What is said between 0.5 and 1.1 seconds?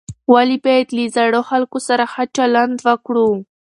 باید له